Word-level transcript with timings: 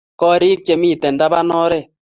korik 0.21 0.59
chemiten 0.65 1.15
taban 1.19 1.49
oret 1.63 1.85